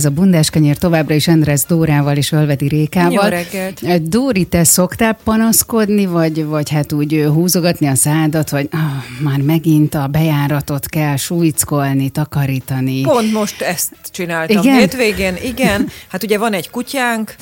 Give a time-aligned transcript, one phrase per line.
[0.00, 3.12] ez a bundáskenyér továbbra is Endresz Dórával és Ölvedi Rékával.
[3.12, 4.08] Jó reggelt.
[4.08, 8.80] Dóri, te szoktál panaszkodni, vagy, vagy hát úgy húzogatni a szádat, vagy ah,
[9.22, 13.00] már megint a bejáratot kell súlycolni, takarítani.
[13.00, 14.78] Pont most ezt csináltam Igen?
[14.78, 15.36] hétvégén.
[15.42, 17.34] Igen, hát ugye van egy kutyánk,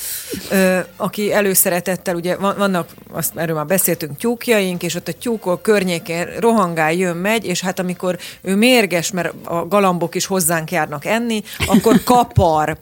[0.51, 5.63] ö, aki előszeretettel, ugye van- vannak, azt erről már beszéltünk, tyúkjaink, és ott a tyúkok
[5.63, 11.05] környékén rohangál, jön, megy, és hát amikor ő mérges, mert a galambok is hozzánk járnak
[11.05, 12.03] enni, akkor
[12.49, 12.79] kapar.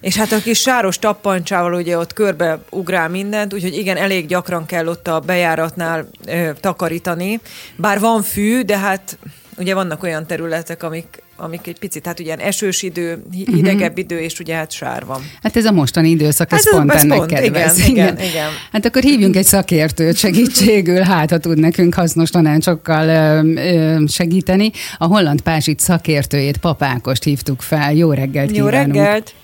[0.00, 4.66] És hát a kis sáros tappancsával ugye ott körbe ugrál mindent, úgyhogy igen, elég gyakran
[4.66, 7.40] kell ott a bejáratnál ö, takarítani.
[7.76, 9.18] Bár van fű, de hát
[9.58, 14.18] ugye vannak olyan területek, amik, amik egy picit, hát ugye esős idő, hi- hidegebb idő,
[14.18, 15.20] és ugye hát sár van.
[15.42, 17.78] Hát ez a mostani időszak, ez, Hát ez- pont ez ennek pont, kedvez.
[17.78, 18.48] igen, igen, igen.
[18.72, 24.70] Hát akkor hívjunk egy szakértőt segítségül, hát ha tud nekünk hasznos tanácsokkal ö, ö, segíteni.
[24.98, 27.92] A holland pázsit szakértőjét, Papákost hívtuk fel.
[27.94, 28.94] Jó reggelt Jó kívánunk.
[28.94, 29.34] reggelt!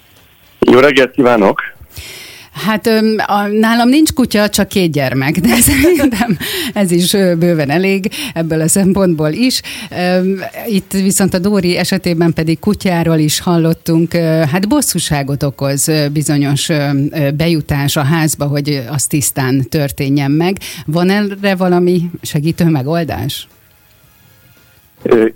[0.60, 1.60] Jó reggelt kívánok!
[2.54, 2.86] Hát
[3.26, 6.36] a, nálam nincs kutya, csak két gyermek, de szerintem
[6.74, 9.60] ez is bőven elég ebből a szempontból is.
[10.66, 14.12] Itt viszont a Dóri esetében pedig kutyáról is hallottunk,
[14.52, 16.68] hát bosszúságot okoz bizonyos
[17.36, 20.56] bejutás a házba, hogy az tisztán történjen meg.
[20.86, 23.48] Van erre valami segítő megoldás?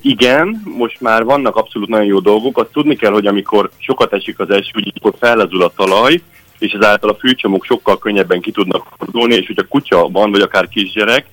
[0.02, 2.58] Igen, most már vannak abszolút nagyon jó dolgok.
[2.58, 6.20] Azt tudni kell, hogy amikor sokat esik az eső, akkor fellazul a talaj,
[6.58, 10.68] és ezáltal a fűcsomók sokkal könnyebben ki tudnak fordulni, és hogyha kutya van, vagy akár
[10.68, 11.26] kisgyerek,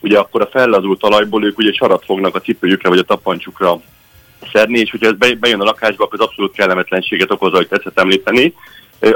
[0.00, 3.80] ugye akkor a fellazult talajból ők ugye sarat fognak a cipőjükre, vagy a tapancsukra
[4.52, 7.98] szedni, és hogyha ez be- bejön a lakásba, akkor ez abszolút kellemetlenséget okoz, ahogy tetszett
[7.98, 8.54] említeni.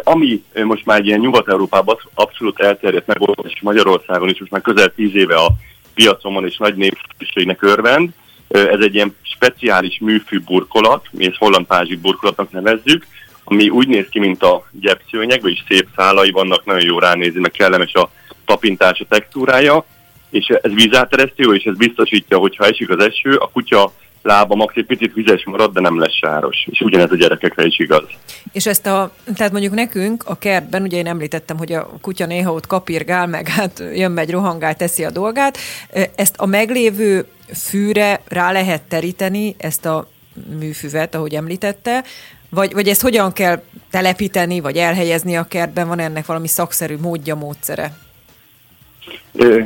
[0.03, 5.15] Ami most már ilyen Nyugat-Európában abszolút elterjedt megoldás, és Magyarországon is most már közel tíz
[5.15, 5.51] éve a
[5.95, 8.11] piacon van, és nagy népszerűségnek örvend.
[8.49, 13.07] Ez egy ilyen speciális műfű burkolat, mi ezt holland pázsik burkolatnak nevezzük,
[13.49, 17.51] ami úgy néz ki, mint a gyepszőnyeg, vagyis szép szálai vannak, nagyon jó ránézni, meg
[17.51, 18.11] kellemes a
[18.45, 19.85] tapintás, a textúrája,
[20.31, 23.93] és ez vízáteresztő, és ez biztosítja, hogy ha esik az eső, a kutya
[24.23, 26.67] lába max egy picit vizes marad, de nem lesz sáros.
[26.71, 28.05] És ugyanez a gyerekekre is igaz.
[28.53, 32.53] És ezt a, tehát mondjuk nekünk a kertben, ugye én említettem, hogy a kutya néha
[32.53, 35.59] ott kapirgál, meg hát jön megy rohangál, teszi a dolgát.
[36.15, 40.09] Ezt a meglévő fűre rá lehet teríteni, ezt a
[40.59, 42.05] műfüvet, ahogy említette,
[42.57, 47.35] vagy, vagy ezt hogyan kell telepíteni, vagy elhelyezni a kertben, van ennek valami szakszerű módja,
[47.35, 47.99] módszere?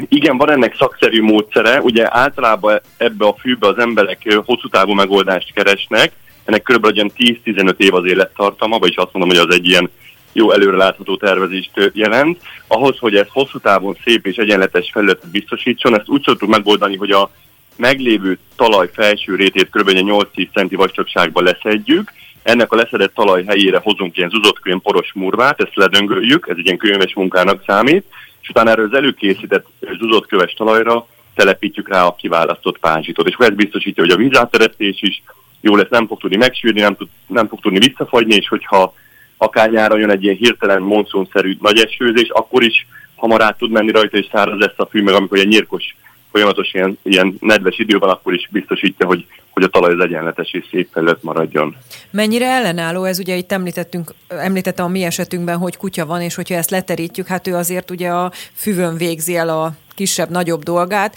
[0.09, 1.81] Igen, van ennek szakszerű módszere.
[1.81, 6.13] Ugye általában ebbe a fűbe az emberek hosszú távú megoldást keresnek.
[6.45, 6.85] Ennek kb.
[6.85, 9.91] egy ilyen 10-15 év az élettartama, vagyis azt mondom, hogy az egy ilyen
[10.33, 12.41] jó előrelátható tervezést jelent.
[12.67, 17.11] Ahhoz, hogy ez hosszú távon szép és egyenletes felületet biztosítson, ezt úgy szoktuk megoldani, hogy
[17.11, 17.31] a
[17.77, 19.89] meglévő talaj felső rétét kb.
[19.89, 22.13] egy 8-10 centi vastagságba leszedjük,
[22.43, 26.77] ennek a leszedett talaj helyére hozunk ilyen zuzottkőn poros murvát, ezt ledöngöljük, ez egy ilyen
[26.77, 28.05] könyves munkának számít,
[28.43, 29.67] és utána erről az előkészített
[29.99, 33.29] zúzott köves talajra telepítjük rá a kiválasztott pázsitot.
[33.29, 35.23] És akkor ez biztosítja, hogy a vízáteresztés is
[35.61, 38.95] jó lesz, nem fog tudni megsűrni, nem, tud, nem fog tudni visszafagyni, és hogyha
[39.37, 42.87] akár nyáron jön egy ilyen hirtelen monszunszerű nagy esőzés, akkor is
[43.17, 45.97] hamar át tud menni rajta, és száraz lesz a fű, meg amikor egy nyírkos
[46.31, 50.53] folyamatos ilyen, ilyen nedves idő van, akkor is biztosítja, hogy, hogy a talaj az egyenletes
[50.53, 51.77] és szép felület maradjon.
[52.11, 53.19] Mennyire ellenálló ez?
[53.19, 57.47] Ugye itt említettünk, említettem a mi esetünkben, hogy kutya van, és hogyha ezt leterítjük, hát
[57.47, 61.17] ő azért ugye a füvön végzi el a kisebb-nagyobb dolgát.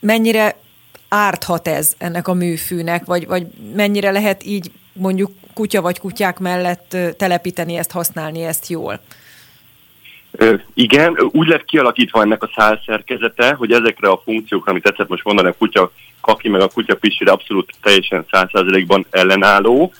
[0.00, 0.56] Mennyire
[1.08, 6.96] árthat ez ennek a műfűnek, vagy, vagy mennyire lehet így mondjuk kutya vagy kutyák mellett
[7.16, 9.00] telepíteni ezt, használni ezt jól?
[10.74, 15.48] Igen, úgy lett kialakítva ennek a szálszerkezete, hogy ezekre a funkciókra, amit tetszett most mondani,
[15.48, 19.92] a kutya kaki meg a kutya pisire abszolút teljesen 100%-ban ellenálló.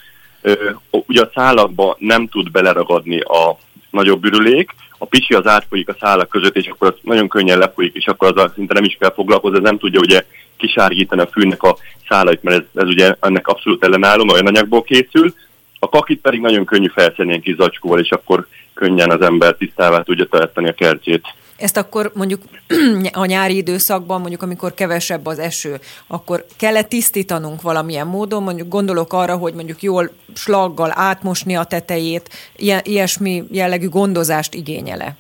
[0.91, 3.59] Ugye a szálakba nem tud beleragadni a
[3.91, 7.95] nagyobb ürülék, a pisi az átfolyik a szálak között, és akkor az nagyon könnyen lefolyik,
[7.95, 10.25] és akkor az szinte nem is kell foglalkozni, ez nem tudja ugye
[10.56, 11.77] kisárgítani a fűnek a
[12.09, 15.34] szálait, mert ez, ez ugye ennek abszolút ellenálló, olyan anyagból készül.
[15.78, 20.03] A kakit pedig nagyon könnyű felszedni ilyen kis zacskóval, és akkor könnyen az ember tisztává
[20.03, 21.24] tudja tartani a kertjét.
[21.56, 22.41] Ezt akkor mondjuk
[23.12, 28.42] a nyári időszakban, mondjuk amikor kevesebb az eső, akkor kell-e tisztítanunk valamilyen módon?
[28.42, 32.28] Mondjuk gondolok arra, hogy mondjuk jól slaggal átmosni a tetejét,
[32.82, 35.16] ilyesmi jellegű gondozást igényele.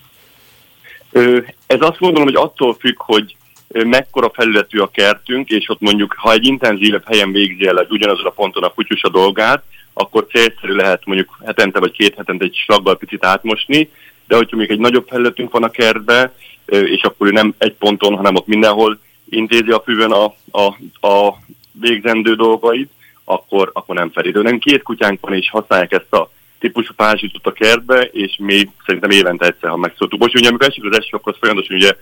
[1.66, 3.36] Ez azt gondolom, hogy attól függ, hogy
[3.68, 8.30] mekkora felületű a kertünk, és ott mondjuk, ha egy intenzívebb helyen végzi el ugyanazon a
[8.30, 9.62] ponton a kutyus a dolgát,
[9.94, 13.90] akkor célszerű lehet mondjuk hetente vagy két hetente egy slaggal picit átmosni,
[14.26, 16.32] de hogyha még egy nagyobb felületünk van a kertbe,
[16.66, 18.98] és akkor ő nem egy ponton, hanem ott mindenhol
[19.28, 20.66] intézi a füvön a, a,
[21.08, 21.34] a
[21.80, 22.90] végzendő dolgait,
[23.24, 24.42] akkor, akkor nem felidő.
[24.42, 29.10] Nem két kutyánk van, és használják ezt a típusú pázsitot a kertbe, és mi szerintem
[29.10, 30.20] évente egyszer, ha megszóltuk.
[30.20, 31.92] Most ugye, amikor esik az eső, akkor folyamatosan ugye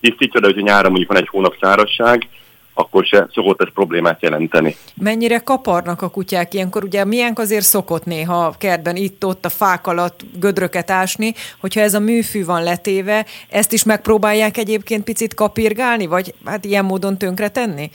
[0.00, 2.28] tisztítja, de hogyha nyára mondjuk van egy hónap szárasság,
[2.74, 4.76] akkor se szokott ez problémát jelenteni.
[4.94, 6.84] Mennyire kaparnak a kutyák ilyenkor?
[6.84, 11.94] Ugye milyen azért szokott néha a kertben itt-ott a fák alatt gödröket ásni, hogyha ez
[11.94, 17.48] a műfű van letéve, ezt is megpróbálják egyébként picit kapirgálni, vagy hát ilyen módon tönkre
[17.48, 17.90] tenni?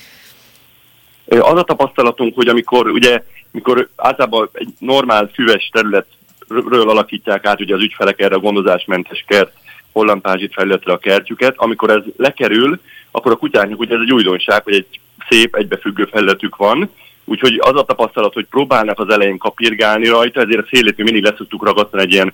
[1.27, 7.75] Az a tapasztalatunk, hogy amikor ugye mikor általában egy normál füves területről alakítják át ugye
[7.75, 9.51] az ügyfelek erre a gondozásmentes kert,
[9.91, 12.79] hollandpázsit felületre a kertjüket, amikor ez lekerül,
[13.15, 16.89] akkor a kutyáknak ugye ez egy újdonság, hogy egy szép, egybefüggő felületük van,
[17.25, 21.23] úgyhogy az a tapasztalat, hogy próbálnak az elején kapirgálni rajta, ezért a szélét mi mindig
[21.23, 22.33] leszoktuk ragasztani egy ilyen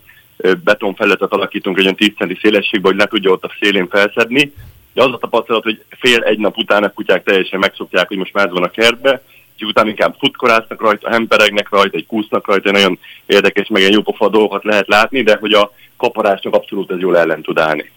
[0.64, 4.54] betonfelületet alakítunk egy olyan 10 centi szélességbe, hogy le tudja ott a szélén felszedni.
[4.94, 8.34] De az a tapasztalat, hogy fél egy nap után a kutyák teljesen megszokják, hogy most
[8.34, 9.24] már van a kertbe,
[9.58, 14.30] és utána inkább futkorásznak rajta, hemperegnek rajta, egy kúsznak rajta, nagyon érdekes, meg egy jópofa
[14.30, 17.92] dolgokat lehet látni, de hogy a kaparásnak abszolút ez jól ellen tud állni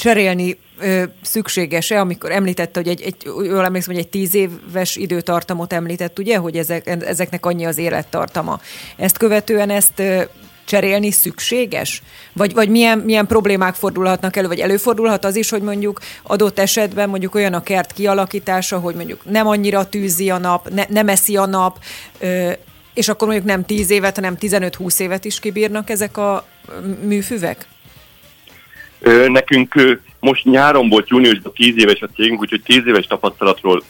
[0.00, 5.72] cserélni ö, szükséges-e, amikor említette, hogy egy, egy, jól emlékszem, hogy egy tíz éves időtartamot
[5.72, 8.60] említett, ugye, hogy ezek, ezeknek annyi az élettartama.
[8.96, 10.22] Ezt követően ezt ö,
[10.64, 12.02] cserélni szükséges?
[12.32, 17.08] Vagy, vagy milyen, milyen problémák fordulhatnak elő, vagy előfordulhat az is, hogy mondjuk adott esetben
[17.08, 21.36] mondjuk olyan a kert kialakítása, hogy mondjuk nem annyira tűzi a nap, ne, nem eszi
[21.36, 21.78] a nap,
[22.18, 22.50] ö,
[22.94, 26.46] és akkor mondjuk nem 10 évet, hanem 15-20 évet is kibírnak ezek a
[27.02, 27.66] műfüvek?
[29.28, 33.82] Nekünk most nyáron volt júniusban 10 éves a cégünk, úgyhogy 10 éves tapasztalatról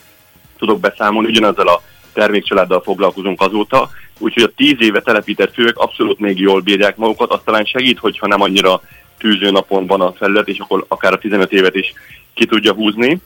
[0.57, 1.81] tudok beszámolni, ugyanazzal a
[2.13, 7.43] termékcsaláddal foglalkozunk azóta, úgyhogy a 10 éve telepített fők abszolút még jól bírják magukat, azt
[7.43, 8.81] talán segít, hogyha nem annyira
[9.17, 11.93] tűző napon van a felület, és akkor akár a 15 évet is
[12.33, 13.21] ki tudja húzni.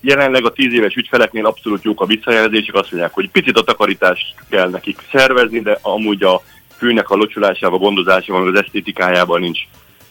[0.00, 4.34] Jelenleg a 10 éves ügyfeleknél abszolút jók a visszajelzések, azt mondják, hogy picit a takarítást
[4.50, 6.42] kell nekik szervezni, de amúgy a
[6.76, 9.58] fűnek a locsolásával, gondozásával, az esztétikájában nincs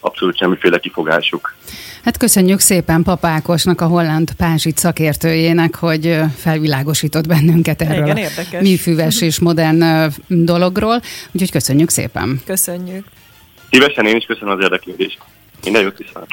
[0.06, 1.54] abszolút semmiféle kifogásuk.
[2.04, 9.20] Hát köszönjük szépen Papákosnak, a holland pázsit szakértőjének, hogy felvilágosított bennünket erről Igen, a műfüves
[9.20, 9.84] és modern
[10.28, 11.00] dologról.
[11.32, 12.40] Úgyhogy köszönjük szépen.
[12.44, 13.06] Köszönjük.
[13.70, 15.18] Szívesen én is köszönöm az érdeklődést.
[15.64, 16.26] Minden jót viszont.